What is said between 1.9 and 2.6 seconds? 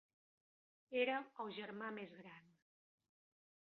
més gran.